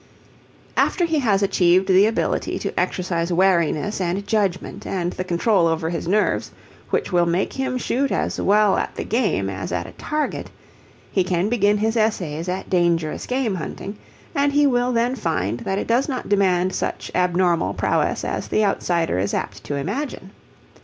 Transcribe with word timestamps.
After 0.75 1.05
he 1.05 1.19
has 1.19 1.43
achieved 1.43 1.87
the 1.87 2.07
ability 2.07 2.57
to 2.57 2.79
exercise 2.79 3.31
wariness 3.31 4.01
and 4.01 4.25
judgment 4.25 4.87
and 4.87 5.13
the 5.13 5.23
control 5.23 5.67
over 5.67 5.91
his 5.91 6.07
nerves 6.07 6.49
which 6.89 7.11
will 7.11 7.27
make 7.27 7.53
him 7.53 7.77
shoot 7.77 8.11
as 8.11 8.41
well 8.41 8.77
at 8.77 8.95
the 8.95 9.03
game 9.03 9.47
as 9.47 9.71
at 9.71 9.85
a 9.85 9.91
target, 9.91 10.49
he 11.11 11.23
can 11.23 11.49
begin 11.49 11.77
his 11.77 11.95
essays 11.95 12.49
at 12.49 12.67
dangerous 12.67 13.27
game 13.27 13.53
hunting, 13.53 13.95
and 14.33 14.53
he 14.53 14.65
will 14.65 14.91
then 14.91 15.13
find 15.15 15.59
that 15.59 15.77
it 15.77 15.85
does 15.85 16.09
not 16.09 16.27
demand 16.27 16.73
such 16.73 17.11
abnormal 17.13 17.75
prowess 17.75 18.25
as 18.25 18.47
the 18.47 18.65
outsider 18.65 19.19
is 19.19 19.35
apt 19.35 19.63
to 19.65 19.75
imagine. 19.75 20.31